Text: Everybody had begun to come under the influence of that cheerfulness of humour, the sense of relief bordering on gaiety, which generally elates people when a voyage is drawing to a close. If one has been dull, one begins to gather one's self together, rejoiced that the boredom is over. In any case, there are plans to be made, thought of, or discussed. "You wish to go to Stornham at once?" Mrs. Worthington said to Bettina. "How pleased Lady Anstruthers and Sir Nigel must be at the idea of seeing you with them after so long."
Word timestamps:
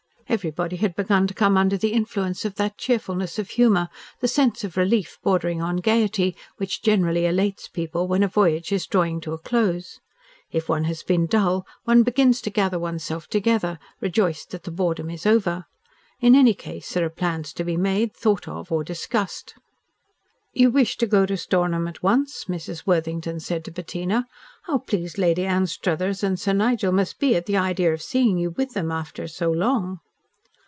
Everybody 0.29 0.77
had 0.77 0.95
begun 0.95 1.27
to 1.27 1.33
come 1.33 1.57
under 1.57 1.75
the 1.75 1.91
influence 1.91 2.45
of 2.45 2.55
that 2.55 2.77
cheerfulness 2.77 3.37
of 3.37 3.49
humour, 3.49 3.89
the 4.21 4.29
sense 4.29 4.63
of 4.63 4.77
relief 4.77 5.19
bordering 5.21 5.61
on 5.61 5.75
gaiety, 5.81 6.37
which 6.55 6.81
generally 6.81 7.25
elates 7.25 7.67
people 7.67 8.07
when 8.07 8.23
a 8.23 8.29
voyage 8.29 8.71
is 8.71 8.87
drawing 8.87 9.19
to 9.19 9.33
a 9.33 9.37
close. 9.37 9.99
If 10.49 10.69
one 10.69 10.85
has 10.85 11.03
been 11.03 11.25
dull, 11.25 11.67
one 11.83 12.03
begins 12.03 12.39
to 12.43 12.49
gather 12.49 12.79
one's 12.79 13.03
self 13.03 13.27
together, 13.27 13.77
rejoiced 13.99 14.51
that 14.51 14.63
the 14.63 14.71
boredom 14.71 15.09
is 15.09 15.25
over. 15.25 15.65
In 16.21 16.33
any 16.33 16.53
case, 16.53 16.93
there 16.93 17.03
are 17.05 17.09
plans 17.09 17.51
to 17.51 17.65
be 17.65 17.75
made, 17.75 18.13
thought 18.13 18.47
of, 18.47 18.71
or 18.71 18.85
discussed. 18.85 19.55
"You 20.53 20.71
wish 20.71 20.95
to 20.99 21.07
go 21.07 21.25
to 21.25 21.35
Stornham 21.35 21.89
at 21.89 22.01
once?" 22.01 22.45
Mrs. 22.45 22.87
Worthington 22.87 23.41
said 23.41 23.65
to 23.65 23.71
Bettina. 23.71 24.27
"How 24.63 24.77
pleased 24.77 25.17
Lady 25.17 25.45
Anstruthers 25.45 26.23
and 26.23 26.39
Sir 26.39 26.53
Nigel 26.53 26.93
must 26.93 27.19
be 27.19 27.35
at 27.35 27.47
the 27.47 27.57
idea 27.57 27.91
of 27.93 28.01
seeing 28.01 28.37
you 28.37 28.51
with 28.51 28.71
them 28.71 28.93
after 28.93 29.27
so 29.27 29.51
long." 29.51 29.99